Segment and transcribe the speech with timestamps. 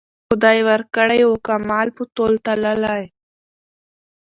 [0.27, 3.03] خدای ورکړی وو کمال په تول تللی